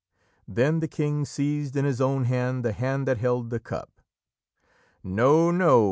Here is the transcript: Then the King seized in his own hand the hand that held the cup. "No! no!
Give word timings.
Then 0.47 0.79
the 0.79 0.87
King 0.87 1.25
seized 1.25 1.75
in 1.77 1.85
his 1.85 2.01
own 2.01 2.23
hand 2.23 2.65
the 2.65 2.71
hand 2.73 3.07
that 3.07 3.19
held 3.19 3.51
the 3.51 3.59
cup. 3.59 4.01
"No! 5.03 5.51
no! 5.51 5.79